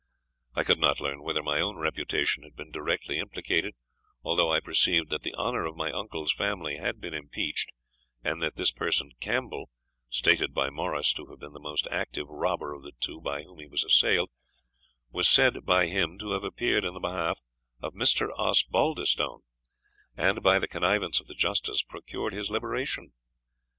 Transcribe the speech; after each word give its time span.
I 0.55 0.63
could 0.63 0.79
not 0.79 0.99
learn 0.99 1.21
whether 1.21 1.43
my 1.43 1.61
own 1.61 1.77
reputation 1.77 2.41
had 2.41 2.55
been 2.55 2.71
directly 2.71 3.19
implicated, 3.19 3.75
although 4.23 4.51
I 4.51 4.59
perceived 4.59 5.11
that 5.11 5.21
the 5.21 5.35
honour 5.35 5.67
of 5.67 5.75
my 5.75 5.91
uncle's 5.91 6.31
family 6.31 6.77
had 6.77 6.99
been 6.99 7.13
impeached, 7.13 7.69
and 8.23 8.41
that 8.41 8.55
this 8.55 8.71
person 8.71 9.11
Campbell, 9.19 9.69
stated 10.09 10.55
by 10.55 10.71
Morris 10.71 11.13
to 11.13 11.27
have 11.27 11.37
been 11.37 11.53
the 11.53 11.59
most 11.59 11.87
active 11.91 12.27
robber 12.29 12.73
of 12.73 12.81
the 12.81 12.93
two 12.99 13.21
by 13.21 13.43
whom 13.43 13.59
he 13.59 13.67
was 13.67 13.83
assailed, 13.83 14.31
was 15.11 15.29
said 15.29 15.65
by 15.65 15.85
him 15.85 16.17
to 16.17 16.31
have 16.31 16.43
appeared 16.43 16.83
in 16.83 16.95
the 16.95 16.99
behalf 16.99 17.39
of 17.79 17.93
a 17.93 17.97
Mr. 17.99 18.29
Osbaldistone, 18.39 19.43
and 20.17 20.41
by 20.41 20.57
the 20.57 20.67
connivance 20.67 21.21
of 21.21 21.27
the 21.27 21.35
Justice 21.35 21.83
procured 21.83 22.33
his 22.33 22.49
liberation. 22.49 23.13